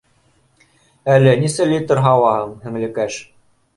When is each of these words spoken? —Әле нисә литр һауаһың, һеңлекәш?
—Әле 1.15 1.33
нисә 1.43 1.67
литр 1.73 2.01
һауаһың, 2.07 2.57
һеңлекәш? 2.65 3.21